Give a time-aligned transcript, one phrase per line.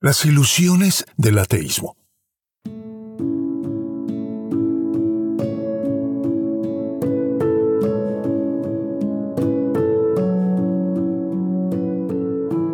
[0.00, 1.96] Las ilusiones del ateísmo.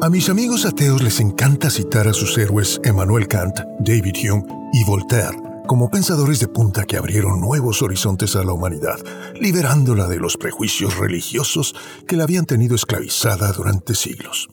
[0.02, 4.44] A mis amigos ateos les encanta citar a sus héroes Emmanuel Kant, David Hume
[4.74, 8.98] y Voltaire como pensadores de punta que abrieron nuevos horizontes a la humanidad,
[9.40, 11.74] liberándola de los prejuicios religiosos
[12.06, 14.50] que la habían tenido esclavizada durante siglos.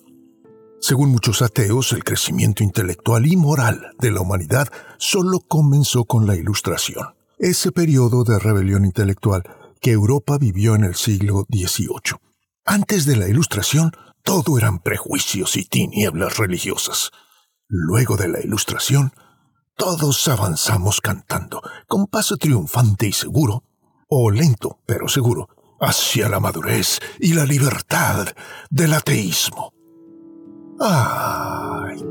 [0.81, 4.67] Según muchos ateos, el crecimiento intelectual y moral de la humanidad
[4.97, 9.43] solo comenzó con la Ilustración, ese periodo de rebelión intelectual
[9.79, 12.17] que Europa vivió en el siglo XVIII.
[12.65, 13.91] Antes de la Ilustración,
[14.23, 17.11] todo eran prejuicios y tinieblas religiosas.
[17.67, 19.13] Luego de la Ilustración,
[19.77, 23.63] todos avanzamos cantando, con paso triunfante y seguro,
[24.09, 25.47] o lento pero seguro,
[25.79, 28.27] hacia la madurez y la libertad
[28.71, 29.73] del ateísmo.
[30.83, 32.03] ¡Ay!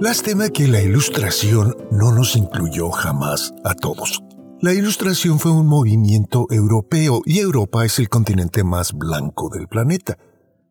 [0.00, 4.20] Lástima que la ilustración no nos incluyó jamás a todos.
[4.60, 10.18] La ilustración fue un movimiento europeo y Europa es el continente más blanco del planeta.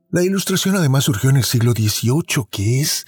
[0.10, 3.06] La ilustración además surgió en el siglo XVIII, que es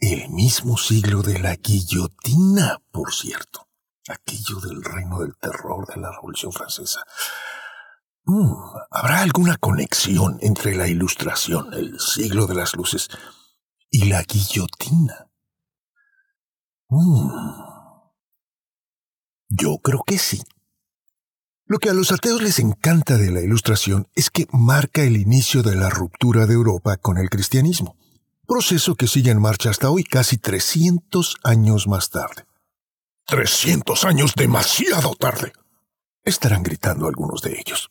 [0.00, 3.67] el mismo siglo de la guillotina, por cierto.
[4.08, 7.00] Aquello del reino del terror de la Revolución Francesa.
[8.24, 8.52] Mm,
[8.90, 13.08] ¿Habrá alguna conexión entre la ilustración, el siglo de las luces,
[13.90, 15.28] y la guillotina?
[16.88, 17.68] Mm.
[19.48, 20.42] Yo creo que sí.
[21.64, 25.62] Lo que a los ateos les encanta de la Ilustración es que marca el inicio
[25.62, 27.96] de la ruptura de Europa con el cristianismo,
[28.46, 32.47] proceso que sigue en marcha hasta hoy casi 300 años más tarde.
[33.28, 35.52] 300 años demasiado tarde.
[36.24, 37.90] Estarán gritando algunos de ellos.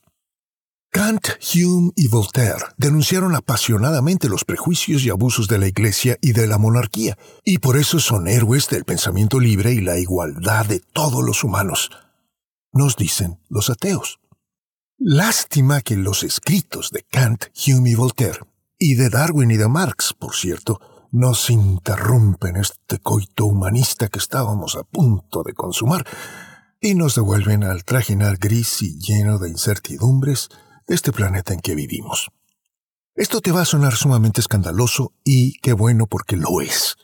[0.89, 6.47] Kant, Hume y Voltaire denunciaron apasionadamente los prejuicios y abusos de la Iglesia y de
[6.47, 11.23] la monarquía, y por eso son héroes del pensamiento libre y la igualdad de todos
[11.23, 11.91] los humanos,
[12.73, 14.19] nos dicen los ateos.
[14.97, 18.39] Lástima que los escritos de Kant, Hume y Voltaire,
[18.79, 20.79] y de Darwin y de Marx, por cierto,
[21.11, 26.05] nos interrumpen este coito humanista que estábamos a punto de consumar
[26.81, 30.49] y nos devuelven al trajinar gris y lleno de incertidumbres
[30.87, 32.29] este planeta en que vivimos.
[33.15, 36.95] Esto te va a sonar sumamente escandaloso y qué bueno porque lo es.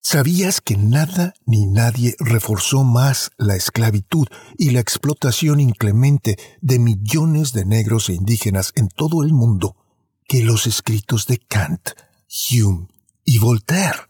[0.00, 4.26] ¿Sabías que nada ni nadie reforzó más la esclavitud
[4.58, 9.76] y la explotación inclemente de millones de negros e indígenas en todo el mundo
[10.26, 11.90] que los escritos de Kant,
[12.50, 12.88] Hume
[13.24, 14.08] y Voltaire?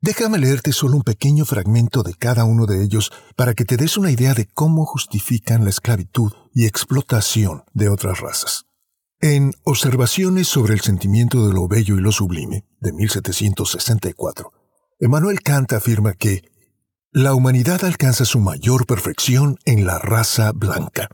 [0.00, 3.96] Déjame leerte solo un pequeño fragmento de cada uno de ellos para que te des
[3.96, 8.66] una idea de cómo justifican la esclavitud y explotación de otras razas.
[9.20, 14.52] En Observaciones sobre el sentimiento de lo bello y lo sublime, de 1764,
[15.00, 16.44] Emmanuel Kant afirma que
[17.10, 21.08] la humanidad alcanza su mayor perfección en la raza blanca.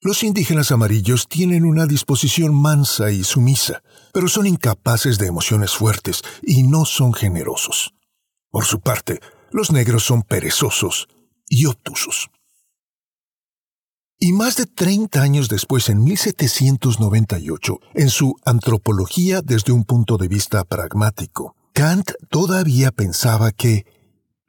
[0.00, 3.82] Los indígenas amarillos tienen una disposición mansa y sumisa,
[4.12, 7.94] pero son incapaces de emociones fuertes y no son generosos.
[8.50, 9.18] Por su parte,
[9.50, 11.08] los negros son perezosos
[11.48, 12.30] y obtusos.
[14.20, 20.28] Y más de 30 años después, en 1798, en su Antropología desde un punto de
[20.28, 23.84] vista pragmático, Kant todavía pensaba que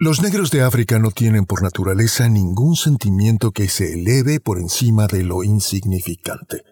[0.02, 5.08] los negros de África no tienen por naturaleza ningún sentimiento que se eleve por encima
[5.08, 6.64] de lo insignificante.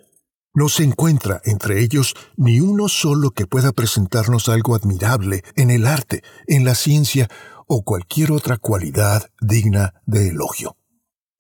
[0.53, 5.88] No se encuentra entre ellos ni uno solo que pueda presentarnos algo admirable en el
[5.88, 7.27] arte, en la ciencia
[7.67, 10.77] o cualquier otra cualidad digna de elogio.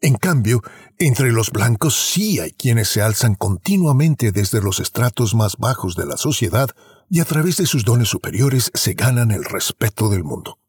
[0.01, 0.61] En cambio,
[0.99, 6.05] entre los blancos sí hay quienes se alzan continuamente desde los estratos más bajos de
[6.05, 6.69] la sociedad
[7.09, 10.59] y a través de sus dones superiores se ganan el respeto del mundo.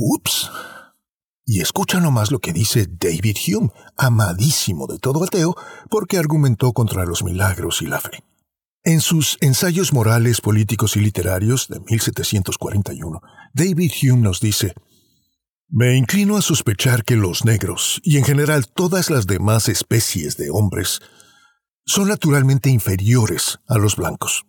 [0.00, 0.48] Ups.
[1.44, 5.56] Y escucha nomás lo que dice David Hume, amadísimo de todo ateo,
[5.90, 8.22] porque argumentó contra los milagros y la fe.
[8.84, 13.20] En sus Ensayos Morales, Políticos y Literarios de 1741,
[13.54, 14.72] David Hume nos dice,
[15.68, 20.50] Me inclino a sospechar que los negros, y en general todas las demás especies de
[20.50, 21.00] hombres,
[21.84, 24.46] son naturalmente inferiores a los blancos.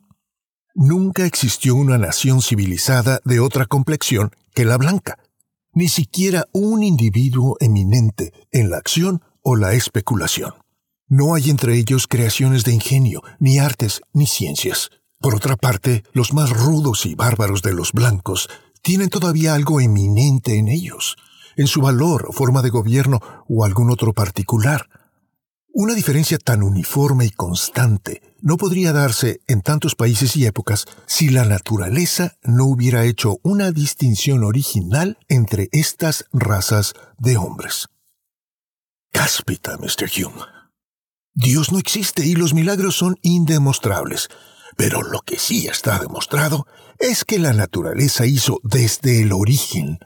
[0.76, 5.18] Nunca existió una nación civilizada de otra complexión que la blanca
[5.80, 10.52] ni siquiera un individuo eminente en la acción o la especulación.
[11.08, 14.90] No hay entre ellos creaciones de ingenio, ni artes, ni ciencias.
[15.22, 18.50] Por otra parte, los más rudos y bárbaros de los blancos
[18.82, 21.16] tienen todavía algo eminente en ellos,
[21.56, 24.90] en su valor, forma de gobierno o algún otro particular.
[25.82, 31.30] Una diferencia tan uniforme y constante no podría darse en tantos países y épocas si
[31.30, 37.88] la naturaleza no hubiera hecho una distinción original entre estas razas de hombres.
[39.14, 40.10] Cáspita, Mr.
[40.18, 40.44] Hume.
[41.34, 44.28] Dios no existe y los milagros son indemostrables,
[44.76, 46.68] pero lo que sí está demostrado
[47.00, 50.00] es que la naturaleza hizo desde el origen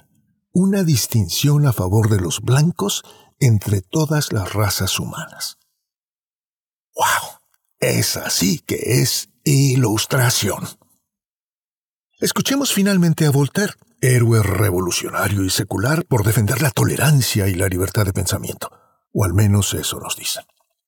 [0.51, 3.01] una distinción a favor de los blancos
[3.39, 5.57] entre todas las razas humanas.
[6.95, 7.40] ¡Wow!
[7.80, 10.68] Es así que es ilustración.
[12.19, 18.06] Escuchemos finalmente a Voltaire, héroe revolucionario y secular por defender la tolerancia y la libertad
[18.06, 18.69] de pensamiento.
[19.12, 20.44] O al menos eso nos dicen.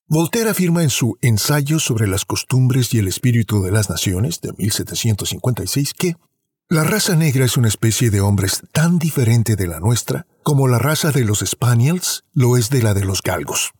[0.07, 4.53] Voltaire afirma en su Ensayo sobre las costumbres y el espíritu de las naciones de
[4.53, 6.15] 1756 que
[6.69, 10.79] la raza negra es una especie de hombres tan diferente de la nuestra como la
[10.79, 13.73] raza de los Spaniels lo es de la de los galgos.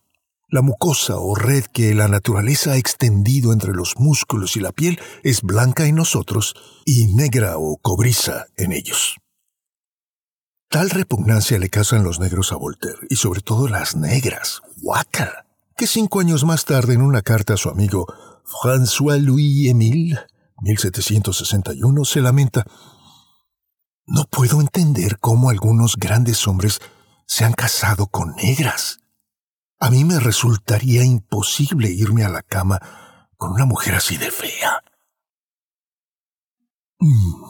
[0.48, 5.00] La mucosa o red que la naturaleza ha extendido entre los músculos y la piel
[5.24, 6.54] es blanca en nosotros
[6.84, 9.16] y negra o cobriza en ellos.
[10.68, 15.46] Tal repugnancia le causan los negros a Voltaire, y sobre todo las negras, guaca,
[15.76, 18.06] que cinco años más tarde en una carta a su amigo
[18.62, 20.18] François-Louis Émile,
[20.60, 22.64] 1761, se lamenta,
[24.06, 26.80] No puedo entender cómo algunos grandes hombres
[27.26, 29.00] se han casado con negras.
[29.78, 32.80] A mí me resultaría imposible irme a la cama
[33.36, 34.82] con una mujer así de fea.
[36.98, 37.44] Mm.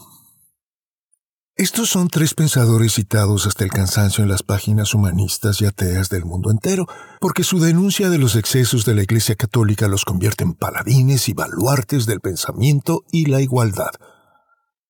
[1.58, 6.26] Estos son tres pensadores citados hasta el cansancio en las páginas humanistas y ateas del
[6.26, 6.86] mundo entero,
[7.18, 11.32] porque su denuncia de los excesos de la Iglesia Católica los convierte en paladines y
[11.32, 13.92] baluartes del pensamiento y la igualdad,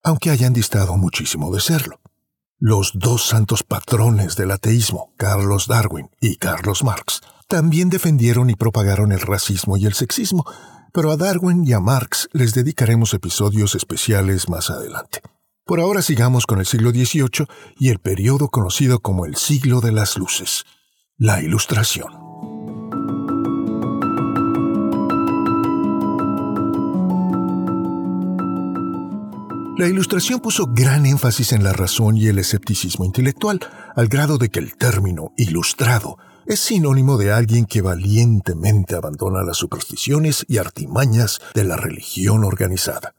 [0.03, 2.00] aunque hayan distado muchísimo de serlo.
[2.58, 9.12] Los dos santos patrones del ateísmo, Carlos Darwin y Carlos Marx, también defendieron y propagaron
[9.12, 10.47] el racismo y el sexismo,
[10.91, 15.20] pero a Darwin y a Marx les dedicaremos episodios especiales más adelante.
[15.67, 17.47] Por ahora sigamos con el siglo XVIII
[17.79, 20.64] y el periodo conocido como el siglo de las luces,
[21.19, 22.25] la Ilustración.
[29.76, 33.61] La Ilustración puso gran énfasis en la razón y el escepticismo intelectual,
[33.94, 39.58] al grado de que el término ilustrado es sinónimo de alguien que valientemente abandona las
[39.58, 43.14] supersticiones y artimañas de la religión organizada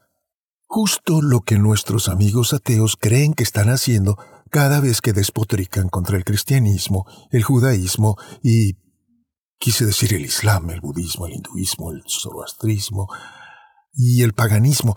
[0.68, 4.18] justo lo que nuestros amigos ateos creen que están haciendo
[4.50, 8.76] cada vez que despotrican contra el cristianismo, el judaísmo y,
[9.58, 13.08] quise decir, el islam, el budismo, el hinduismo, el zoroastrismo
[13.94, 14.94] y el paganismo,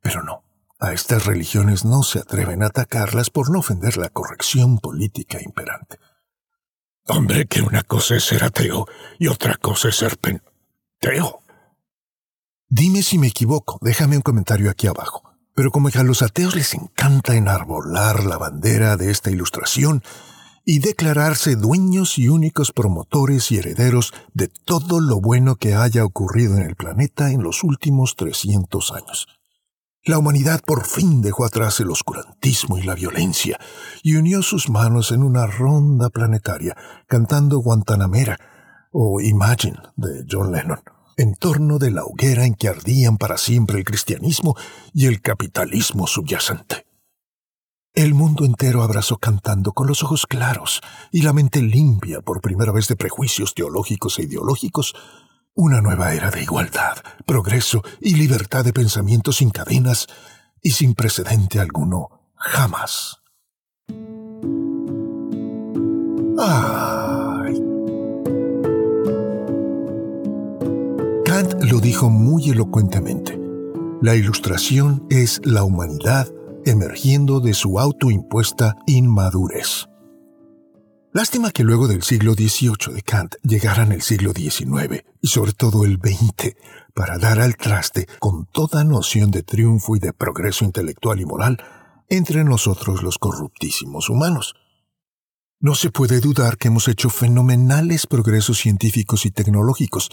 [0.00, 0.47] pero no.
[0.80, 5.98] A estas religiones no se atreven a atacarlas por no ofender la corrección política imperante.
[7.08, 8.86] Hombre, que una cosa es ser ateo
[9.18, 11.40] y otra cosa es ser penteo.
[12.68, 15.22] Dime si me equivoco, déjame un comentario aquí abajo.
[15.54, 20.04] Pero como a los ateos les encanta enarbolar la bandera de esta ilustración
[20.64, 26.56] y declararse dueños y únicos promotores y herederos de todo lo bueno que haya ocurrido
[26.56, 29.37] en el planeta en los últimos 300 años.
[30.04, 33.58] La humanidad por fin dejó atrás el oscurantismo y la violencia
[34.02, 38.38] y unió sus manos en una ronda planetaria cantando Guantanamera
[38.92, 40.80] o Imagine de John Lennon
[41.18, 44.56] en torno de la hoguera en que ardían para siempre el cristianismo
[44.94, 46.86] y el capitalismo subyacente.
[47.92, 52.70] El mundo entero abrazó cantando con los ojos claros y la mente limpia por primera
[52.70, 54.94] vez de prejuicios teológicos e ideológicos
[55.60, 60.06] una nueva era de igualdad, progreso y libertad de pensamiento sin cadenas
[60.62, 63.16] y sin precedente alguno, jamás.
[71.24, 73.36] Kant lo dijo muy elocuentemente.
[74.00, 76.28] La ilustración es la humanidad
[76.66, 79.88] emergiendo de su autoimpuesta inmadurez.
[81.12, 85.84] Lástima que luego del siglo XVIII de Kant llegaran el siglo XIX y sobre todo
[85.86, 86.54] el XX
[86.94, 91.58] para dar al traste con toda noción de triunfo y de progreso intelectual y moral
[92.10, 94.54] entre nosotros los corruptísimos humanos.
[95.60, 100.10] No se puede dudar que hemos hecho fenomenales progresos científicos y tecnológicos,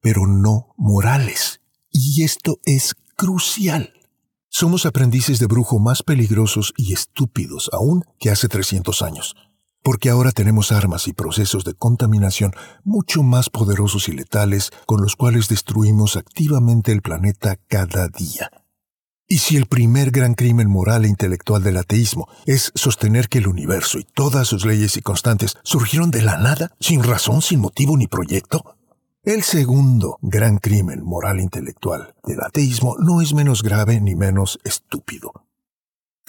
[0.00, 1.60] pero no morales.
[1.90, 3.92] Y esto es crucial.
[4.48, 9.34] Somos aprendices de brujo más peligrosos y estúpidos aún que hace 300 años,
[9.86, 12.50] porque ahora tenemos armas y procesos de contaminación
[12.82, 18.50] mucho más poderosos y letales con los cuales destruimos activamente el planeta cada día.
[19.28, 23.46] Y si el primer gran crimen moral e intelectual del ateísmo es sostener que el
[23.46, 27.96] universo y todas sus leyes y constantes surgieron de la nada, sin razón, sin motivo
[27.96, 28.74] ni proyecto,
[29.22, 35.46] El segundo gran crimen moral intelectual del ateísmo no es menos grave ni menos estúpido.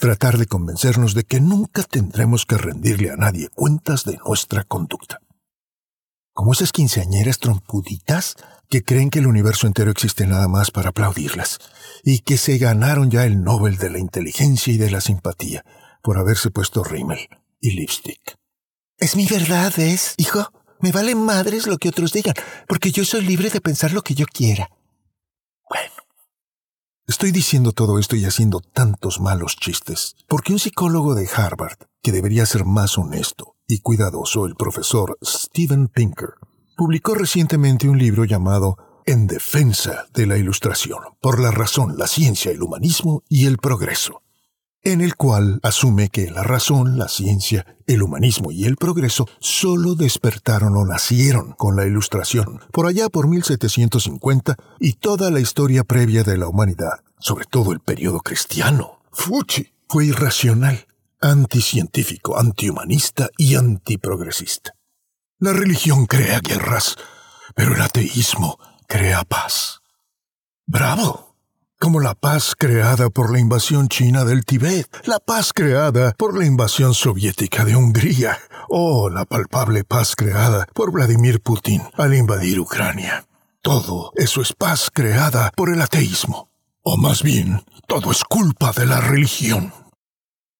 [0.00, 5.18] Tratar de convencernos de que nunca tendremos que rendirle a nadie cuentas de nuestra conducta.
[6.32, 8.36] Como esas quinceañeras trompuditas
[8.70, 11.58] que creen que el universo entero existe nada más para aplaudirlas,
[12.04, 15.64] y que se ganaron ya el Nobel de la inteligencia y de la simpatía
[16.00, 17.18] por haberse puesto rímel
[17.60, 18.36] y lipstick.
[18.98, 20.48] Es mi verdad, es, hijo.
[20.78, 22.34] Me vale madres lo que otros digan,
[22.68, 24.70] porque yo soy libre de pensar lo que yo quiera.
[27.08, 32.12] Estoy diciendo todo esto y haciendo tantos malos chistes, porque un psicólogo de Harvard, que
[32.12, 36.34] debería ser más honesto y cuidadoso, el profesor Steven Pinker,
[36.76, 42.52] publicó recientemente un libro llamado En defensa de la ilustración, por la razón, la ciencia,
[42.52, 44.20] el humanismo y el progreso
[44.92, 49.94] en el cual asume que la razón, la ciencia, el humanismo y el progreso solo
[49.94, 56.24] despertaron o nacieron con la Ilustración, por allá por 1750 y toda la historia previa
[56.24, 59.00] de la humanidad, sobre todo el periodo cristiano.
[59.12, 60.86] Fuchi fue irracional,
[61.20, 64.74] anticientífico, antihumanista y antiprogresista.
[65.38, 66.96] La religión crea guerras,
[67.54, 69.80] pero el ateísmo crea paz.
[70.66, 71.27] ¡Bravo!
[71.78, 76.44] Como la paz creada por la invasión china del Tíbet, la paz creada por la
[76.44, 83.26] invasión soviética de Hungría, o la palpable paz creada por Vladimir Putin al invadir Ucrania.
[83.62, 86.50] Todo eso es paz creada por el ateísmo.
[86.82, 89.72] O más bien, todo es culpa de la religión.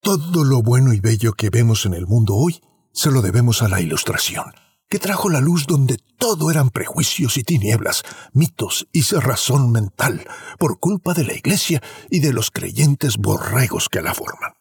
[0.01, 2.61] Todo lo bueno y bello que vemos en el mundo hoy
[2.93, 4.45] se lo debemos a la ilustración
[4.89, 8.03] que trajo la luz donde todo eran prejuicios y tinieblas,
[8.33, 10.25] mitos y cerrazón mental,
[10.57, 14.53] por culpa de la Iglesia y de los creyentes borregos que la forman.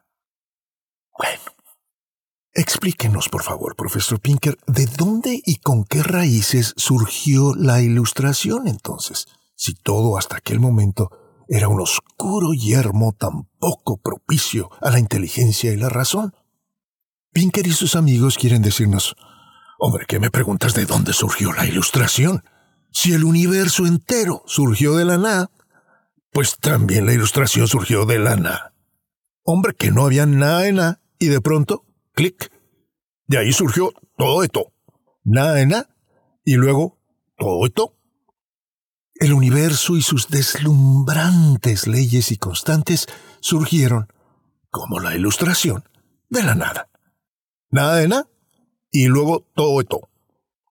[1.17, 1.43] Bueno,
[2.53, 9.27] explíquenos, por favor, profesor Pinker, ¿de dónde y con qué raíces surgió la ilustración entonces,
[9.57, 11.11] si todo hasta aquel momento
[11.49, 16.35] era un oscuro yermo tan poco propicio a la inteligencia y la razón?
[17.33, 19.17] Pinker y sus amigos quieren decirnos,
[19.81, 22.43] Hombre, ¿qué me preguntas de dónde surgió la ilustración?
[22.91, 25.53] Si el universo entero surgió de la nada,
[26.33, 28.75] pues también la ilustración surgió de la nada.
[29.45, 32.51] Hombre, que no había nada de nada, y de pronto, clic,
[33.29, 34.73] de ahí surgió todo esto.
[35.23, 35.89] Nada de nada,
[36.45, 36.99] y luego
[37.37, 37.95] todo esto.
[39.15, 43.07] El universo y sus deslumbrantes leyes y constantes
[43.39, 44.13] surgieron,
[44.71, 45.89] como la ilustración,
[46.31, 46.89] de la nada.
[47.71, 48.29] Nada de nada,
[48.91, 50.09] y luego todo esto.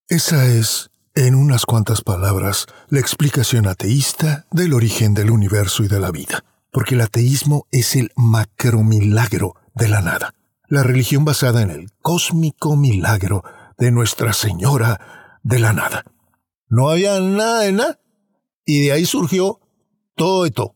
[0.08, 6.00] Esa es, en unas cuantas palabras, la explicación ateísta del origen del universo y de
[6.00, 10.34] la vida, porque el ateísmo es el macromilagro de la nada,
[10.68, 13.44] la religión basada en el cósmico milagro
[13.78, 16.04] de Nuestra Señora de la nada.
[16.70, 18.00] No había nada de nada,
[18.66, 19.60] y de ahí surgió
[20.16, 20.76] todo esto.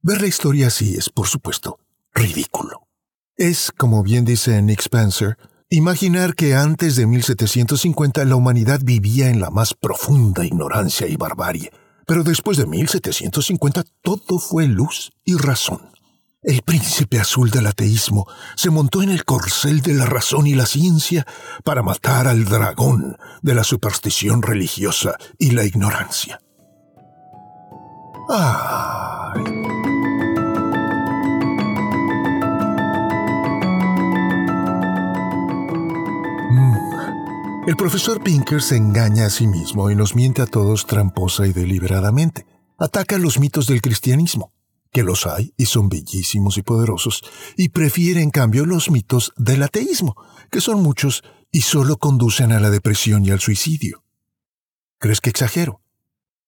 [0.00, 1.78] Ver la historia así es, por supuesto,
[2.12, 2.88] ridículo.
[3.36, 5.36] Es, como bien dice Nick Spencer,
[5.74, 11.72] Imaginar que antes de 1750 la humanidad vivía en la más profunda ignorancia y barbarie,
[12.06, 15.80] pero después de 1750 todo fue luz y razón.
[16.42, 20.66] El príncipe azul del ateísmo se montó en el corcel de la razón y la
[20.66, 21.26] ciencia
[21.64, 26.38] para matar al dragón de la superstición religiosa y la ignorancia.
[28.28, 30.01] ¡Ay!
[37.64, 41.52] El profesor Pinker se engaña a sí mismo y nos miente a todos tramposa y
[41.52, 42.44] deliberadamente.
[42.76, 44.52] Ataca los mitos del cristianismo,
[44.90, 47.22] que los hay y son bellísimos y poderosos,
[47.56, 50.16] y prefiere en cambio los mitos del ateísmo,
[50.50, 54.02] que son muchos y solo conducen a la depresión y al suicidio.
[54.98, 55.80] ¿Crees que exagero?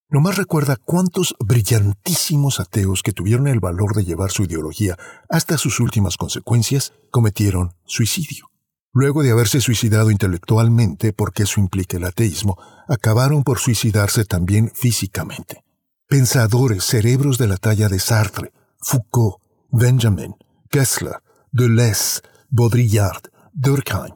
[0.09, 5.79] Nomás recuerda cuántos brillantísimos ateos que tuvieron el valor de llevar su ideología hasta sus
[5.79, 8.51] últimas consecuencias cometieron suicidio.
[8.97, 12.57] Luego de haberse suicidado intelectualmente, porque eso implica el ateísmo,
[12.89, 15.65] acabaron por suicidarse también físicamente.
[16.07, 20.37] Pensadores, cerebros de la talla de Sartre, Foucault, Benjamin,
[20.71, 21.17] Kessler,
[21.51, 22.21] Deleuze,
[22.51, 24.15] Baudrillard, Durkheim.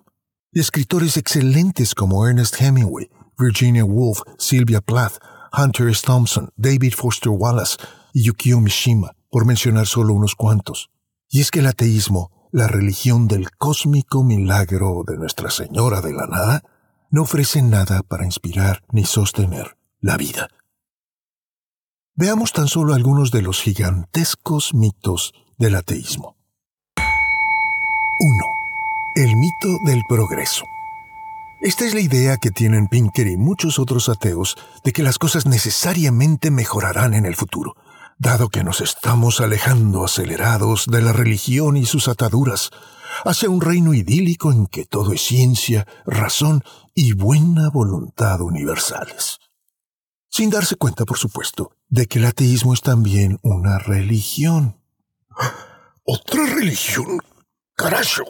[0.53, 5.15] Escritores excelentes como Ernest Hemingway, Virginia Woolf, Sylvia Plath,
[5.53, 6.03] Hunter S.
[6.05, 7.79] Thompson, David Foster Wallace
[8.13, 10.91] y Yukio Mishima, por mencionar solo unos cuantos.
[11.29, 16.27] Y es que el ateísmo la religión del cósmico milagro de Nuestra Señora de la
[16.27, 16.63] Nada
[17.11, 20.49] no ofrece nada para inspirar ni sostener la vida.
[22.15, 26.37] Veamos tan solo algunos de los gigantescos mitos del ateísmo.
[26.97, 28.45] 1.
[29.17, 30.65] El mito del progreso.
[31.61, 35.47] Esta es la idea que tienen Pinker y muchos otros ateos de que las cosas
[35.47, 37.75] necesariamente mejorarán en el futuro,
[38.19, 42.71] dado que nos estamos alejando acelerados de la religión y sus ataduras,
[43.25, 46.63] hacia un reino idílico en que todo es ciencia, razón
[46.95, 49.39] y buena voluntad universales.
[50.31, 54.77] Sin darse cuenta, por supuesto, de que el ateísmo es también una religión.
[56.05, 57.21] ¿Otra religión?
[57.75, 58.25] Carajo.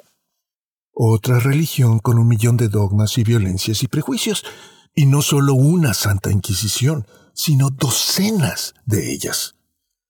[0.93, 4.45] Otra religión con un millón de dogmas y violencias y prejuicios,
[4.95, 9.58] y no solo una Santa Inquisición, sino docenas de ellas.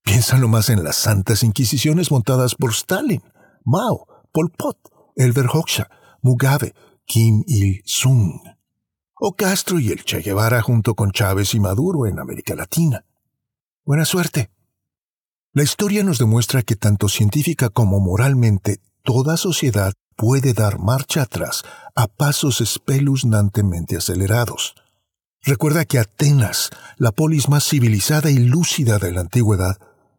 [0.08, 3.22] Piénsalo más en las santas inquisiciones montadas por Stalin,
[3.62, 4.78] Mao, Pol Pot,
[5.14, 5.90] Elver Hoxha,
[6.22, 6.72] Mugabe,
[7.04, 8.40] Kim Il-sung,
[9.20, 13.04] o Castro y el Che Guevara junto con Chávez y Maduro en América Latina.
[13.84, 14.50] Buena suerte.
[15.52, 21.64] La historia nos demuestra que tanto científica como moralmente toda sociedad puede dar marcha atrás
[21.94, 24.74] a pasos espeluznantemente acelerados.
[25.42, 29.76] Recuerda que Atenas, la polis más civilizada y lúcida de la antigüedad,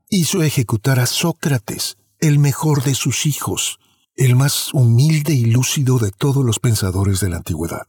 [0.09, 3.79] hizo ejecutar a Sócrates, el mejor de sus hijos,
[4.15, 7.87] el más humilde y lúcido de todos los pensadores de la antigüedad.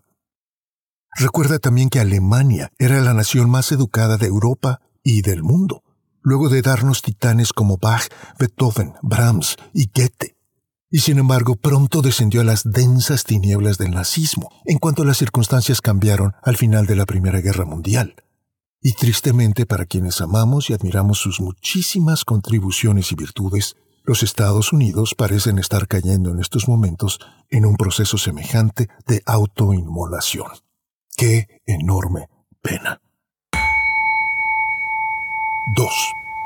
[1.16, 5.82] Recuerda también que Alemania era la nación más educada de Europa y del mundo,
[6.22, 8.08] luego de darnos titanes como Bach,
[8.38, 10.36] Beethoven, Brahms y Goethe
[10.90, 15.80] y sin embargo pronto descendió a las densas tinieblas del nazismo, en cuanto las circunstancias
[15.80, 18.16] cambiaron al final de la Primera Guerra Mundial.
[18.82, 25.14] Y tristemente para quienes amamos y admiramos sus muchísimas contribuciones y virtudes, los Estados Unidos
[25.14, 27.20] parecen estar cayendo en estos momentos
[27.50, 30.50] en un proceso semejante de autoinmolación.
[31.14, 32.28] ¡Qué enorme
[32.62, 33.02] pena!
[35.76, 35.92] 2.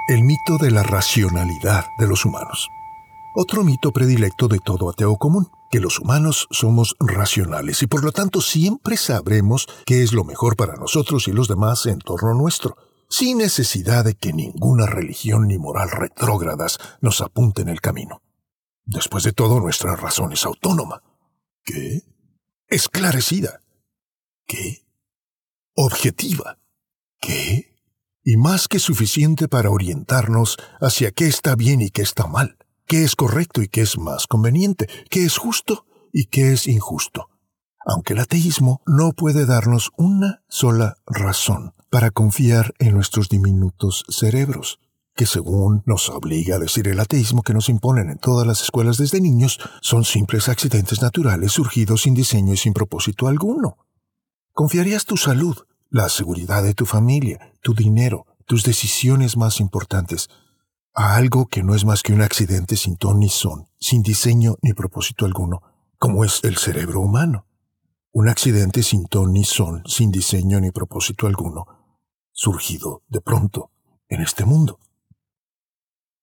[0.08, 2.68] El mito de la racionalidad de los humanos.
[3.36, 8.12] Otro mito predilecto de todo ateo común, que los humanos somos racionales y por lo
[8.12, 12.76] tanto siempre sabremos qué es lo mejor para nosotros y los demás en torno nuestro,
[13.08, 18.22] sin necesidad de que ninguna religión ni moral retrógradas nos apunten el camino.
[18.84, 21.02] Después de todo, nuestra razón es autónoma.
[21.64, 22.02] ¿Qué?
[22.68, 23.62] Esclarecida.
[24.46, 24.86] ¿Qué?
[25.74, 26.60] Objetiva.
[27.20, 27.80] ¿Qué?
[28.22, 33.04] Y más que suficiente para orientarnos hacia qué está bien y qué está mal qué
[33.04, 37.28] es correcto y qué es más conveniente, qué es justo y qué es injusto.
[37.86, 44.80] Aunque el ateísmo no puede darnos una sola razón para confiar en nuestros diminutos cerebros,
[45.14, 48.96] que según nos obliga a decir el ateísmo que nos imponen en todas las escuelas
[48.96, 53.76] desde niños, son simples accidentes naturales surgidos sin diseño y sin propósito alguno.
[54.52, 55.56] ¿Confiarías tu salud,
[55.90, 60.28] la seguridad de tu familia, tu dinero, tus decisiones más importantes
[60.94, 64.56] a algo que no es más que un accidente sin ton ni son, sin diseño
[64.62, 65.62] ni propósito alguno,
[65.98, 67.46] como es el cerebro humano.
[68.12, 71.66] Un accidente sin ton ni son, sin diseño ni propósito alguno,
[72.30, 73.70] surgido de pronto
[74.08, 74.78] en este mundo.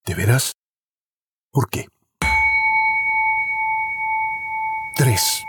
[0.06, 0.54] ¿De veras?
[1.52, 1.88] ¿Por qué?
[4.96, 5.44] 3.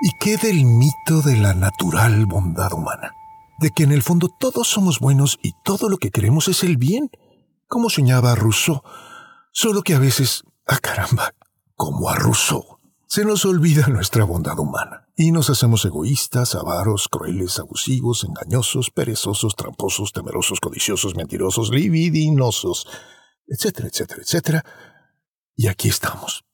[0.00, 3.12] ¿Y qué del mito de la natural bondad humana?
[3.58, 6.78] De que en el fondo todos somos buenos y todo lo que queremos es el
[6.78, 7.10] bien
[7.68, 8.82] como soñaba Rousseau,
[9.52, 11.34] solo que a veces, ¡ah caramba!
[11.74, 17.58] Como a Rousseau, se nos olvida nuestra bondad humana y nos hacemos egoístas, avaros, crueles,
[17.58, 22.86] abusivos, engañosos, perezosos, tramposos, temerosos, codiciosos, mentirosos, libidinosos,
[23.46, 24.64] etcétera, etcétera, etcétera.
[25.54, 26.44] Y aquí estamos.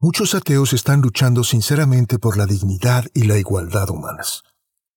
[0.00, 4.42] Muchos ateos están luchando sinceramente por la dignidad y la igualdad humanas.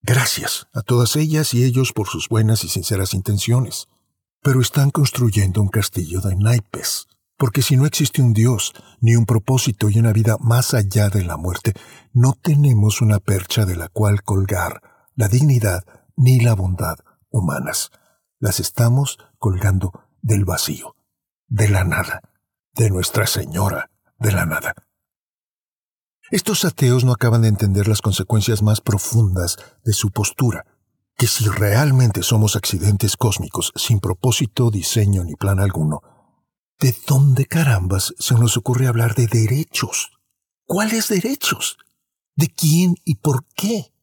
[0.01, 3.87] Gracias a todas ellas y ellos por sus buenas y sinceras intenciones
[4.45, 9.25] pero están construyendo un castillo de naipes, porque si no existe un Dios, ni un
[9.25, 11.73] propósito y una vida más allá de la muerte,
[12.13, 14.83] no tenemos una percha de la cual colgar
[15.15, 15.83] la dignidad
[16.15, 16.97] ni la bondad
[17.31, 17.89] humanas.
[18.37, 20.95] Las estamos colgando del vacío,
[21.47, 22.21] de la nada,
[22.75, 24.75] de Nuestra Señora de la nada.
[26.29, 30.67] Estos ateos no acaban de entender las consecuencias más profundas de su postura,
[31.17, 36.01] que si realmente somos accidentes cósmicos sin propósito, diseño ni plan alguno,
[36.79, 40.11] ¿de dónde carambas se nos ocurre hablar de derechos?
[40.65, 41.77] ¿Cuáles derechos?
[42.35, 43.93] ¿De quién y por qué?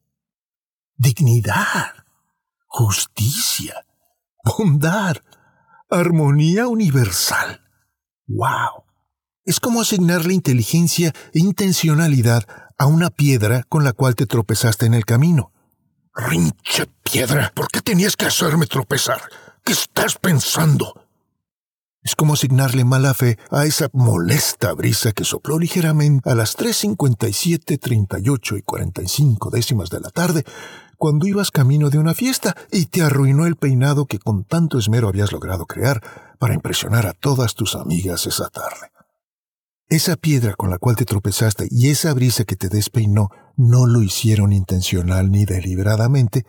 [0.97, 1.93] Dignidad,
[2.67, 3.75] justicia,
[4.45, 5.17] bondad,
[5.91, 7.61] armonía universal.
[8.27, 8.85] ¡Wow!
[9.45, 12.45] Es como asignarle inteligencia e intencionalidad
[12.79, 15.53] a una piedra con la cual te tropezaste en el camino.
[16.15, 19.21] Rinche piedra, ¿por qué tenías que hacerme tropezar?
[19.65, 21.07] ¿Qué estás pensando?
[22.03, 27.79] Es como asignarle mala fe a esa molesta brisa que sopló ligeramente a las 3.57,
[27.81, 30.45] 38 y 45 décimas de la tarde
[30.99, 35.09] cuando ibas camino de una fiesta y te arruinó el peinado que con tanto esmero
[35.09, 36.03] habías logrado crear
[36.39, 38.93] para impresionar a todas tus amigas esa tarde.
[39.89, 44.03] Esa piedra con la cual te tropezaste y esa brisa que te despeinó no lo
[44.03, 46.47] hicieron intencional ni deliberadamente,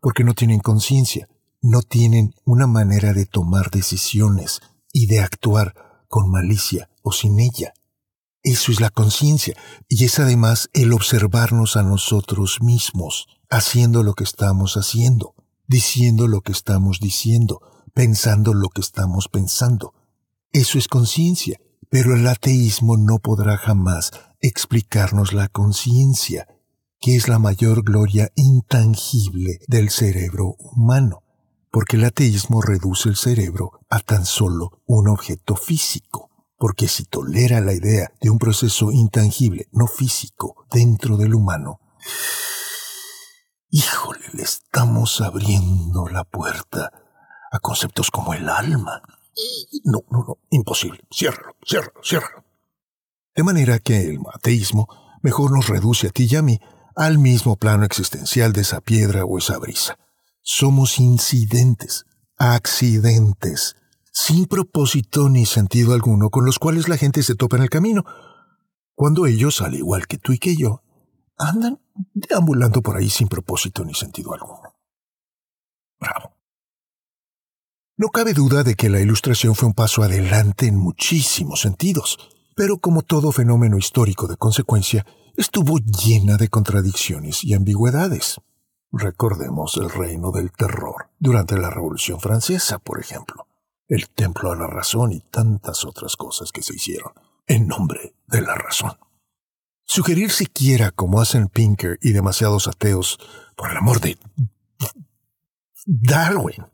[0.00, 1.28] porque no tienen conciencia,
[1.60, 4.60] no tienen una manera de tomar decisiones
[4.92, 5.74] y de actuar
[6.08, 7.72] con malicia o sin ella.
[8.42, 9.54] Eso es la conciencia,
[9.88, 15.34] y es además el observarnos a nosotros mismos, haciendo lo que estamos haciendo,
[15.66, 17.60] diciendo lo que estamos diciendo,
[17.94, 19.92] pensando lo que estamos pensando.
[20.52, 26.46] Eso es conciencia, pero el ateísmo no podrá jamás explicarnos la conciencia,
[27.00, 31.22] que es la mayor gloria intangible del cerebro humano,
[31.70, 37.60] porque el ateísmo reduce el cerebro a tan solo un objeto físico, porque si tolera
[37.60, 41.80] la idea de un proceso intangible, no físico, dentro del humano,
[43.70, 46.90] Híjole, le estamos abriendo la puerta
[47.52, 49.02] a conceptos como el alma.
[49.84, 51.00] No, no, no, imposible.
[51.12, 52.44] Ciérralo, ciérralo, ciérralo.
[53.38, 54.88] De manera que el ateísmo
[55.22, 56.58] mejor nos reduce a ti y a mí
[56.96, 59.96] al mismo plano existencial de esa piedra o esa brisa.
[60.42, 62.04] Somos incidentes,
[62.36, 63.76] accidentes,
[64.10, 68.04] sin propósito ni sentido alguno, con los cuales la gente se topa en el camino,
[68.96, 70.82] cuando ellos, al igual que tú y que yo,
[71.36, 71.80] andan
[72.14, 74.74] deambulando por ahí sin propósito ni sentido alguno.
[76.00, 76.34] Bravo.
[77.96, 82.18] No cabe duda de que la ilustración fue un paso adelante en muchísimos sentidos,
[82.58, 88.40] pero como todo fenómeno histórico de consecuencia, estuvo llena de contradicciones y ambigüedades.
[88.90, 93.46] Recordemos el reino del terror durante la Revolución Francesa, por ejemplo,
[93.86, 97.12] el templo a la razón y tantas otras cosas que se hicieron
[97.46, 98.98] en nombre de la razón.
[99.84, 103.20] Sugerir siquiera, como hacen Pinker y demasiados ateos,
[103.54, 104.18] por el amor de
[105.86, 106.66] Darwin,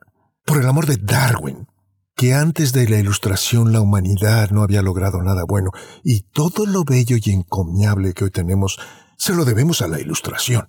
[0.46, 1.68] por el amor de Darwin,
[2.16, 5.70] que antes de la ilustración la humanidad no había logrado nada bueno
[6.02, 8.78] y todo lo bello y encomiable que hoy tenemos
[9.16, 10.68] se lo debemos a la ilustración.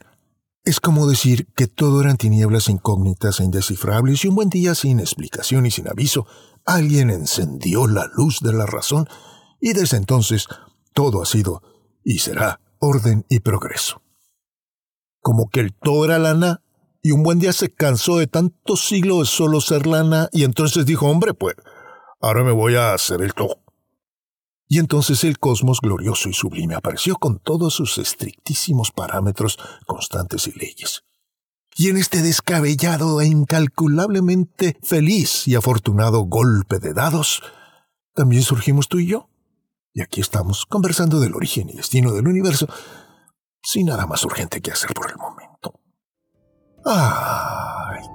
[0.63, 4.99] Es como decir que todo eran tinieblas incógnitas e indescifrables y un buen día sin
[4.99, 6.25] explicación y sin aviso
[6.65, 9.07] alguien encendió la luz de la razón
[9.61, 10.47] y desde entonces
[10.93, 11.61] todo ha sido
[12.03, 14.01] y será orden y progreso.
[15.21, 16.61] Como que el todo era lana
[17.05, 20.87] y un buen día se cansó de tantos siglos de solo ser lana y entonces
[20.87, 21.53] dijo, hombre, pues,
[22.19, 23.31] ahora me voy a hacer el.
[24.67, 30.53] Y entonces el cosmos glorioso y sublime apareció con todos sus estrictísimos parámetros constantes y
[30.53, 31.03] leyes.
[31.75, 37.43] Y en este descabellado e incalculablemente feliz y afortunado golpe de dados,
[38.15, 39.29] también surgimos tú y yo.
[39.93, 42.67] Y aquí estamos conversando del origen y destino del universo,
[43.61, 45.44] sin nada más urgente que hacer por el momento.
[46.85, 48.09] Ay.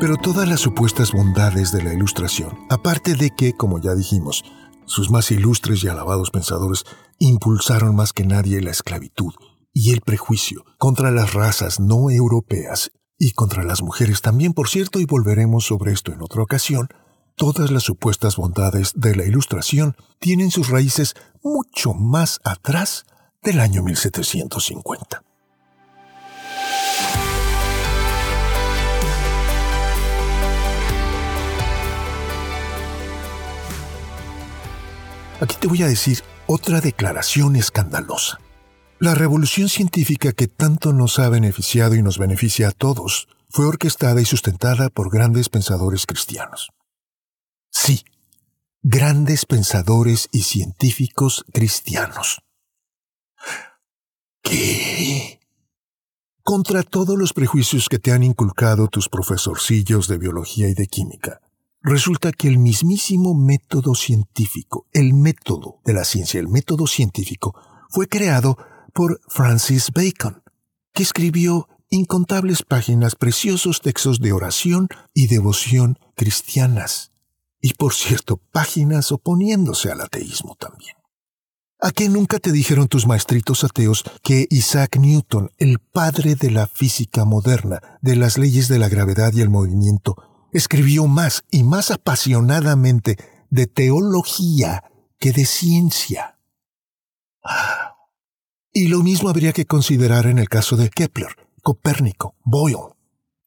[0.00, 4.44] Pero todas las supuestas bondades de la ilustración, aparte de que, como ya dijimos,
[4.84, 6.84] sus más ilustres y alabados pensadores
[7.18, 9.32] impulsaron más que nadie la esclavitud
[9.72, 14.98] y el prejuicio contra las razas no europeas y contra las mujeres también, por cierto,
[14.98, 16.88] y volveremos sobre esto en otra ocasión,
[17.36, 23.04] todas las supuestas bondades de la Ilustración tienen sus raíces mucho más atrás
[23.42, 25.22] del año 1750.
[35.40, 38.38] Aquí te voy a decir otra declaración escandalosa.
[38.98, 44.20] La revolución científica que tanto nos ha beneficiado y nos beneficia a todos fue orquestada
[44.20, 46.73] y sustentada por grandes pensadores cristianos.
[48.86, 52.42] Grandes pensadores y científicos cristianos.
[54.42, 55.40] ¿Qué?
[56.42, 61.40] Contra todos los prejuicios que te han inculcado tus profesorcillos de biología y de química,
[61.80, 67.54] resulta que el mismísimo método científico, el método de la ciencia, el método científico,
[67.88, 68.58] fue creado
[68.92, 70.42] por Francis Bacon,
[70.92, 77.13] que escribió incontables páginas, preciosos textos de oración y devoción cristianas,
[77.64, 80.96] y por cierto, páginas oponiéndose al ateísmo también.
[81.80, 86.66] ¿A qué nunca te dijeron tus maestritos ateos que Isaac Newton, el padre de la
[86.66, 90.14] física moderna, de las leyes de la gravedad y el movimiento,
[90.52, 93.16] escribió más y más apasionadamente
[93.48, 94.84] de teología
[95.18, 96.38] que de ciencia?
[98.74, 102.93] Y lo mismo habría que considerar en el caso de Kepler, Copérnico, Boyle.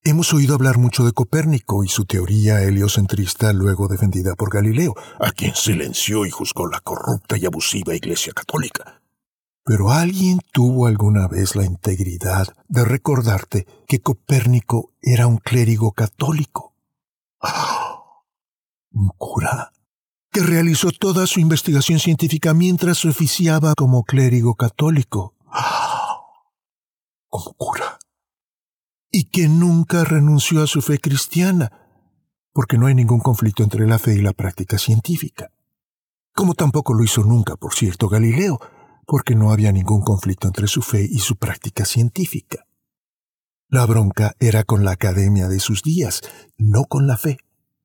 [0.09, 5.31] Hemos oído hablar mucho de Copérnico y su teoría heliocentrista luego defendida por Galileo, a
[5.33, 9.01] quien silenció y juzgó la corrupta y abusiva Iglesia Católica.
[9.65, 16.73] Pero alguien tuvo alguna vez la integridad de recordarte que Copérnico era un clérigo católico.
[18.91, 19.73] Un cura
[20.31, 25.35] que realizó toda su investigación científica mientras oficiaba como clérigo católico.
[27.27, 27.96] Como cura.
[29.17, 31.71] Y que nunca renunció a su fe cristiana,
[32.53, 35.51] porque no hay ningún conflicto entre la fe y la práctica científica.
[36.35, 38.59] Como tampoco lo hizo nunca, por cierto, Galileo,
[39.07, 42.67] porque no había ningún conflicto entre su fe y su práctica científica.
[43.69, 46.21] La bronca era con la academia de sus días,
[46.57, 47.37] no con la fe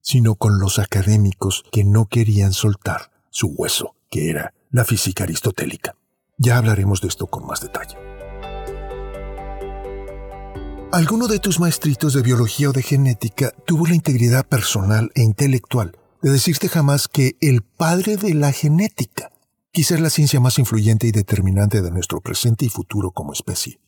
[0.03, 5.97] sino con los académicos que no querían soltar su hueso, que era la física aristotélica.
[6.37, 7.97] Ya hablaremos de esto con más detalle.
[10.93, 15.97] ¿Alguno de tus maestritos de biología o de genética tuvo la integridad personal e intelectual
[16.21, 19.33] de decirte jamás que el padre de la genética
[19.71, 23.81] quizás la ciencia más influyente y determinante de nuestro presente y futuro como especie?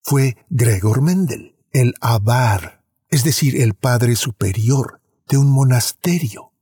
[0.00, 6.52] Fue Gregor Mendel, el Abar, es decir, el padre superior de un monasterio.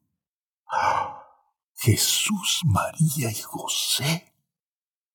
[1.76, 4.33] Jesús, María y José.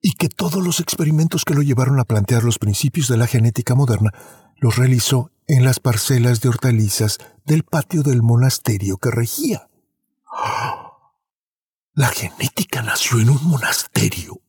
[0.01, 3.75] Y que todos los experimentos que lo llevaron a plantear los principios de la genética
[3.75, 4.11] moderna
[4.57, 9.67] los realizó en las parcelas de hortalizas del patio del monasterio que regía.
[11.93, 14.41] La genética nació en un monasterio.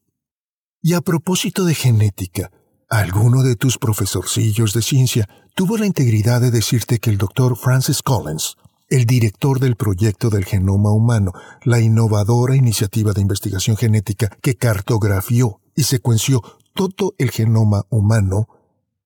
[0.83, 2.51] Y a propósito de genética,
[2.89, 8.03] alguno de tus profesorcillos de ciencia tuvo la integridad de decirte que el doctor Francis
[8.03, 8.57] Collins
[8.91, 11.33] el director del proyecto del genoma humano,
[11.65, 16.43] la innovadora iniciativa de investigación genética que cartografió y secuenció
[16.75, 18.49] todo el genoma humano,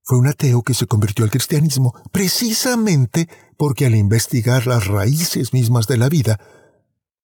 [0.02, 5.86] fue un ateo que se convirtió al cristianismo precisamente porque al investigar las raíces mismas
[5.86, 6.40] de la vida,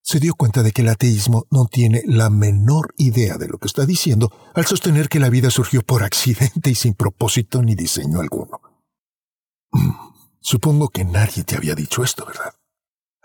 [0.02, 3.68] se dio cuenta de que el ateísmo no tiene la menor idea de lo que
[3.68, 8.20] está diciendo al sostener que la vida surgió por accidente y sin propósito ni diseño
[8.20, 8.60] alguno.
[10.40, 12.54] Supongo que nadie te había dicho esto, ¿verdad?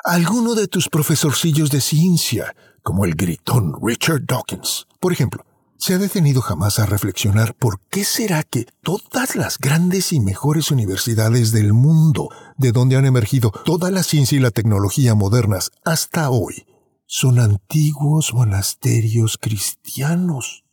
[0.03, 5.45] Alguno de tus profesorcillos de ciencia, como el gritón Richard Dawkins, por ejemplo,
[5.77, 10.71] se ha detenido jamás a reflexionar por qué será que todas las grandes y mejores
[10.71, 16.29] universidades del mundo, de donde han emergido toda la ciencia y la tecnología modernas hasta
[16.29, 16.65] hoy,
[17.07, 20.63] son antiguos monasterios cristianos.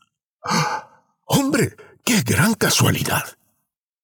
[0.45, 1.05] ¡Ah!
[1.27, 1.77] ¡Hombre!
[2.05, 3.25] ¡Qué gran casualidad!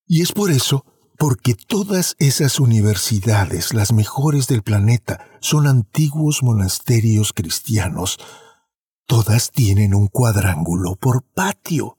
[0.06, 0.84] Y es por eso
[1.18, 8.18] porque todas esas universidades, las mejores del planeta, son antiguos monasterios cristianos.
[9.04, 11.98] Todas tienen un cuadrángulo por patio.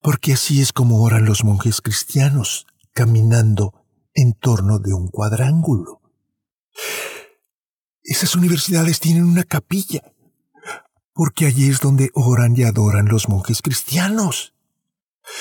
[0.00, 3.74] Porque así es como oran los monjes cristianos, caminando
[4.14, 6.00] en torno de un cuadrángulo.
[8.02, 10.14] Esas universidades tienen una capilla,
[11.12, 14.51] porque allí es donde oran y adoran los monjes cristianos.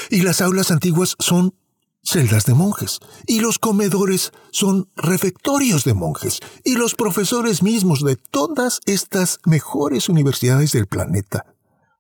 [0.10, 1.56] Y las aulas antiguas son
[2.04, 8.16] celdas de monjes, y los comedores son refectorios de monjes, y los profesores mismos de
[8.16, 11.46] todas estas mejores universidades del planeta,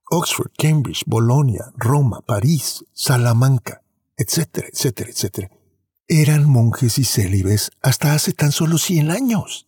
[0.09, 3.83] Oxford, Cambridge, Bolonia, Roma, París, Salamanca,
[4.17, 5.49] etcétera, etcétera, etcétera,
[6.07, 9.67] eran monjes y célibes hasta hace tan solo 100 años.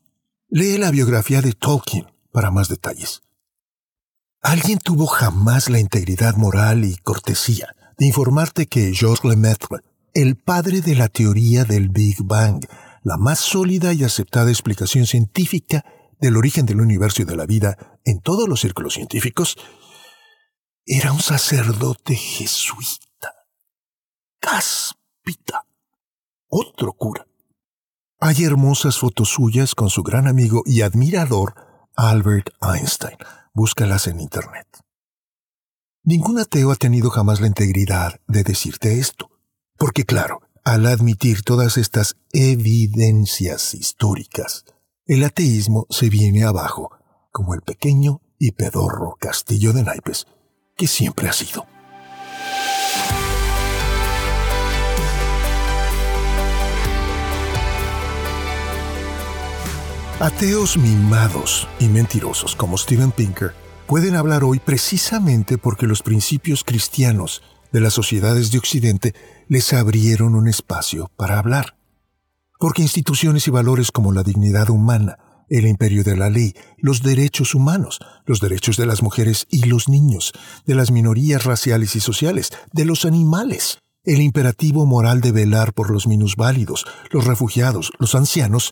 [0.49, 3.21] Lee la biografía de Tolkien para más detalles.
[4.41, 9.79] ¿Alguien tuvo jamás la integridad moral y cortesía de informarte que Georges Lemaitre,
[10.13, 12.65] el padre de la teoría del Big Bang,
[13.03, 15.84] la más sólida y aceptada explicación científica
[16.19, 19.58] del origen del universo y de la vida en todos los círculos científicos,
[20.86, 23.34] era un sacerdote jesuita.
[24.39, 25.65] Cáspita.
[26.49, 27.25] Otro cura.
[28.19, 31.56] Hay hermosas fotos suyas con su gran amigo y admirador
[31.95, 33.17] Albert Einstein.
[33.53, 34.67] Búscalas en Internet.
[36.05, 39.31] Ningún ateo ha tenido jamás la integridad de decirte esto.
[39.77, 44.65] Porque claro, al admitir todas estas evidencias históricas,
[45.05, 46.91] el ateísmo se viene abajo,
[47.31, 50.27] como el pequeño y pedorro castillo de naipes
[50.75, 51.65] que siempre ha sido.
[60.19, 63.62] Ateos mimados y mentirosos como Steven Pinker
[63.93, 69.13] pueden hablar hoy precisamente porque los principios cristianos de las sociedades de Occidente
[69.47, 71.77] les abrieron un espacio para hablar.
[72.58, 77.53] Porque instituciones y valores como la dignidad humana, el imperio de la ley, los derechos
[77.53, 80.34] humanos, los derechos de las mujeres y los niños,
[80.65, 85.91] de las minorías raciales y sociales, de los animales, el imperativo moral de velar por
[85.91, 88.71] los minusválidos, los refugiados, los ancianos,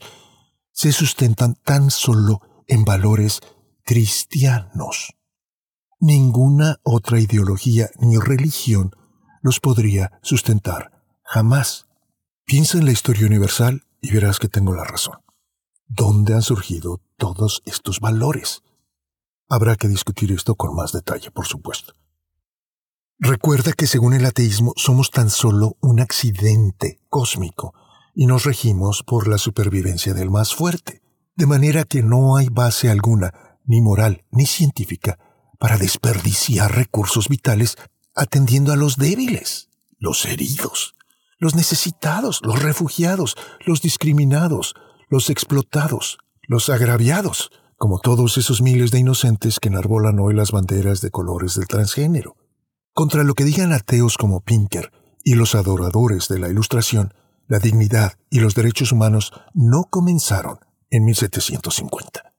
[0.72, 3.40] se sustentan tan solo en valores
[3.92, 5.18] cristianos.
[6.00, 8.96] Ninguna otra ideología ni religión
[9.42, 11.88] los podría sustentar jamás.
[12.46, 15.18] Piensa en la historia universal y verás que tengo la razón.
[15.90, 18.64] ¿Dónde han surgido todos estos valores?
[19.50, 21.94] Habrá que discutir esto con más detalle, por supuesto.
[23.20, 27.74] Recuerda que según el ateísmo somos tan solo un accidente cósmico
[28.16, 31.02] y nos regimos por la supervivencia del más fuerte,
[31.36, 35.20] de manera que no hay base alguna, ni moral ni científica,
[35.60, 37.78] para desperdiciar recursos vitales
[38.16, 39.70] atendiendo a los débiles,
[40.00, 40.96] los heridos,
[41.38, 44.76] los necesitados, los refugiados, los discriminados,
[45.10, 51.02] los explotados, los agraviados, como todos esos miles de inocentes que enarbolan hoy las banderas
[51.02, 52.38] de colores del transgénero.
[52.94, 54.92] Contra lo que digan ateos como Pinker
[55.24, 57.14] y los adoradores de la Ilustración,
[57.48, 62.31] la dignidad y los derechos humanos no comenzaron en 1750.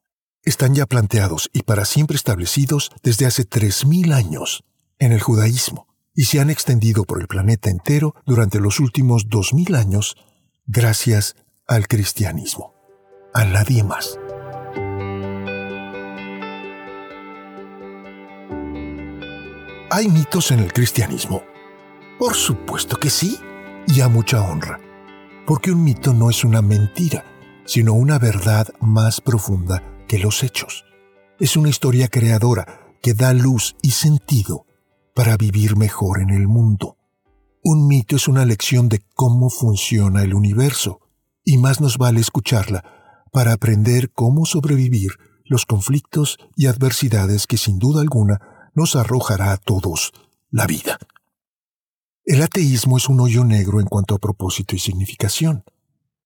[0.44, 4.64] Están ya planteados y para siempre establecidos desde hace 3.000 años
[4.98, 9.78] en el judaísmo y se han extendido por el planeta entero durante los últimos 2.000
[9.78, 10.16] años
[10.66, 11.36] gracias
[11.68, 12.74] al cristianismo.
[13.32, 14.18] A nadie más.
[19.92, 21.44] ¿Hay mitos en el cristianismo?
[22.18, 23.38] Por supuesto que sí,
[23.86, 24.80] y a mucha honra,
[25.46, 27.24] porque un mito no es una mentira,
[27.64, 30.84] sino una verdad más profunda que los hechos.
[31.40, 34.66] Es una historia creadora que da luz y sentido
[35.14, 36.98] para vivir mejor en el mundo.
[37.64, 41.00] Un mito es una lección de cómo funciona el universo,
[41.46, 45.12] y más nos vale escucharla para aprender cómo sobrevivir
[45.46, 50.12] los conflictos y adversidades que sin duda alguna nos arrojará a todos
[50.50, 50.98] la vida.
[52.26, 55.64] El ateísmo es un hoyo negro en cuanto a propósito y significación.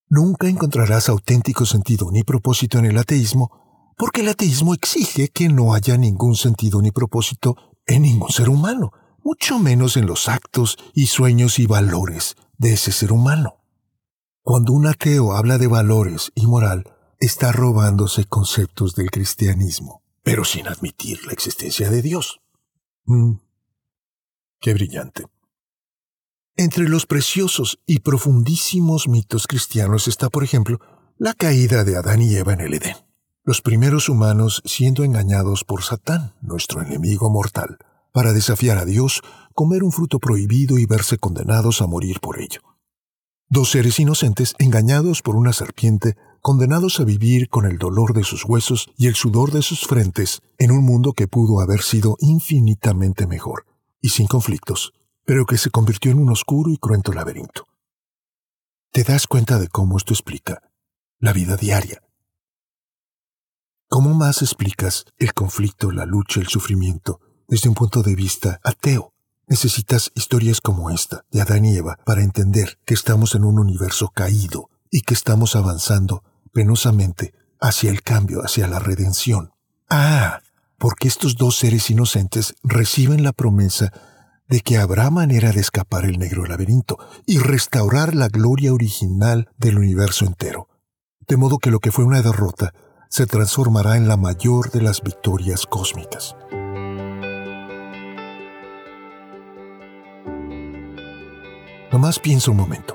[0.08, 3.65] Nunca encontrarás auténtico sentido ni propósito en el ateísmo,
[3.96, 7.56] porque el ateísmo exige que no haya ningún sentido ni propósito
[7.86, 8.92] en ningún ser humano,
[9.24, 13.56] mucho menos en los actos y sueños y valores de ese ser humano.
[14.42, 16.84] Cuando un ateo habla de valores y moral,
[17.18, 22.40] está robándose conceptos del cristianismo, pero sin admitir la existencia de Dios.
[23.06, 23.34] Mm,
[24.60, 25.24] qué brillante.
[26.56, 30.80] Entre los preciosos y profundísimos mitos cristianos está, por ejemplo,
[31.18, 33.05] la caída de Adán y Eva en el Edén.
[33.48, 37.78] Los primeros humanos siendo engañados por Satán, nuestro enemigo mortal,
[38.10, 39.22] para desafiar a Dios,
[39.54, 42.60] comer un fruto prohibido y verse condenados a morir por ello.
[43.48, 48.44] Dos seres inocentes engañados por una serpiente, condenados a vivir con el dolor de sus
[48.44, 53.28] huesos y el sudor de sus frentes en un mundo que pudo haber sido infinitamente
[53.28, 53.64] mejor
[54.00, 54.92] y sin conflictos,
[55.24, 57.68] pero que se convirtió en un oscuro y cruento laberinto.
[58.90, 60.62] ¿Te das cuenta de cómo esto explica
[61.20, 62.02] la vida diaria?
[63.88, 69.14] ¿Cómo más explicas el conflicto, la lucha, el sufrimiento desde un punto de vista ateo?
[69.46, 74.08] Necesitas historias como esta de Adán y Eva para entender que estamos en un universo
[74.08, 79.52] caído y que estamos avanzando penosamente hacia el cambio, hacia la redención.
[79.88, 80.40] Ah,
[80.78, 83.92] porque estos dos seres inocentes reciben la promesa
[84.48, 89.78] de que habrá manera de escapar el negro laberinto y restaurar la gloria original del
[89.78, 90.68] universo entero.
[91.28, 92.74] De modo que lo que fue una derrota
[93.16, 96.36] se transformará en la mayor de las victorias cósmicas.
[101.90, 102.94] Nomás piensa un momento.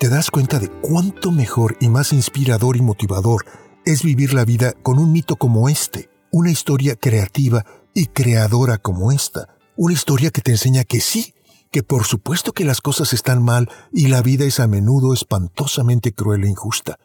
[0.00, 3.44] ¿Te das cuenta de cuánto mejor y más inspirador y motivador
[3.84, 6.10] es vivir la vida con un mito como este?
[6.32, 9.46] Una historia creativa y creadora como esta.
[9.76, 11.34] Una historia que te enseña que sí,
[11.70, 16.12] que por supuesto que las cosas están mal y la vida es a menudo espantosamente
[16.12, 16.98] cruel e injusta.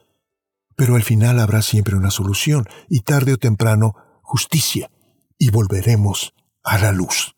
[0.78, 4.90] Pero al final habrá siempre una solución y tarde o temprano justicia
[5.38, 7.36] y volveremos a la luz.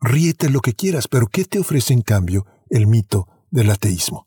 [0.00, 4.26] Ríete lo que quieras, pero ¿qué te ofrece en cambio el mito del ateísmo?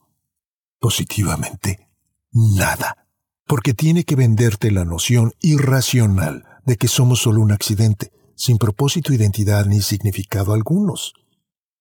[0.80, 1.88] Positivamente,
[2.32, 3.08] nada.
[3.46, 9.14] Porque tiene que venderte la noción irracional de que somos solo un accidente, sin propósito,
[9.14, 11.14] identidad ni significado algunos.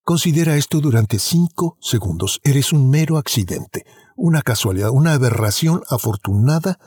[0.04, 2.40] Considera esto durante cinco segundos.
[2.44, 3.84] Eres un mero accidente,
[4.16, 6.78] una casualidad, una aberración afortunada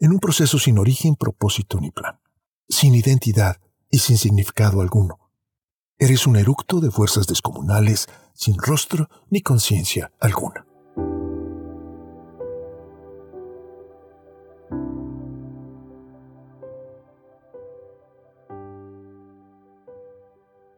[0.00, 2.18] en un proceso sin origen, propósito ni plan,
[2.68, 3.60] sin identidad
[3.90, 5.18] y sin significado alguno.
[5.98, 10.64] Eres un eructo de fuerzas descomunales, sin rostro ni conciencia alguna.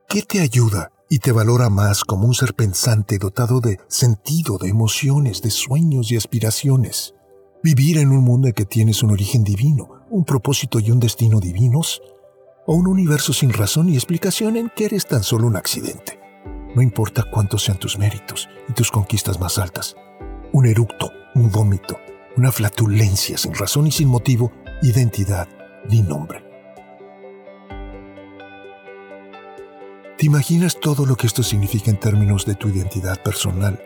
[0.08, 4.68] ¿Qué te ayuda y te valora más como un ser pensante dotado de sentido, de
[4.68, 7.14] emociones, de sueños y aspiraciones?
[7.64, 11.40] ¿Vivir en un mundo en que tienes un origen divino, un propósito y un destino
[11.40, 12.00] divinos?
[12.64, 16.20] ¿O un universo sin razón y explicación en que eres tan solo un accidente?
[16.76, 19.96] No importa cuántos sean tus méritos y tus conquistas más altas.
[20.52, 21.98] Un eructo, un vómito,
[22.36, 25.48] una flatulencia sin razón y sin motivo, identidad
[25.88, 26.49] ni nombre.
[30.20, 33.82] ¿Te imaginas todo lo que esto significa en términos de tu identidad personal,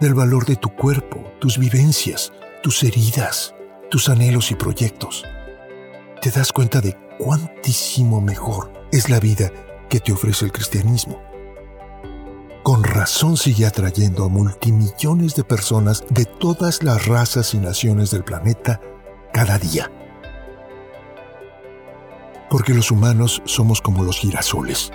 [0.00, 2.32] del valor de tu cuerpo, tus vivencias,
[2.64, 3.54] tus heridas,
[3.88, 5.24] tus anhelos y proyectos?
[6.20, 9.52] ¿Te das cuenta de cuántísimo mejor es la vida
[9.88, 11.22] que te ofrece el cristianismo?
[12.64, 18.24] Con razón sigue atrayendo a multimillones de personas de todas las razas y naciones del
[18.24, 18.80] planeta
[19.32, 19.92] cada día.
[22.50, 24.90] Porque los humanos somos como los girasoles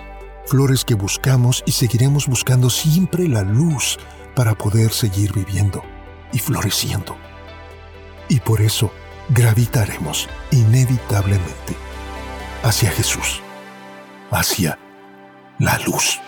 [0.45, 3.97] flores que buscamos y seguiremos buscando siempre la luz
[4.35, 5.83] para poder seguir viviendo
[6.31, 7.15] y floreciendo.
[8.29, 8.91] Y por eso
[9.29, 11.75] gravitaremos inevitablemente
[12.63, 13.41] hacia Jesús,
[14.31, 14.79] hacia
[15.59, 16.19] la luz.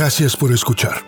[0.00, 1.04] Gracias por escuchar.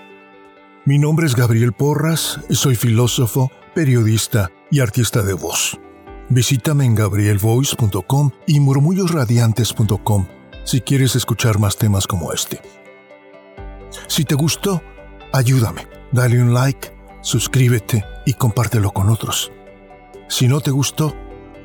[0.84, 5.80] Mi nombre es Gabriel Porras, soy filósofo, periodista y artista de voz.
[6.28, 10.26] Visítame en gabrielvoice.com y murmullosradiantes.com
[10.64, 12.60] si quieres escuchar más temas como este.
[14.08, 14.82] Si te gustó,
[15.32, 19.52] ayúdame, dale un like, suscríbete y compártelo con otros.
[20.28, 21.16] Si no te gustó,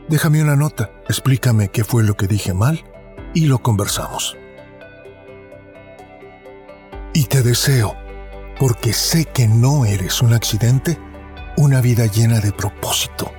[0.08, 2.86] déjame una nota, explícame qué fue lo que dije mal
[3.34, 4.38] y lo conversamos.
[7.38, 7.96] Te deseo,
[8.58, 10.98] porque sé que no eres un accidente,
[11.56, 13.32] una vida llena de propósito,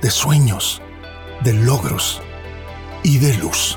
[0.00, 0.80] de sueños,
[1.44, 2.22] de logros
[3.02, 3.76] y de luz.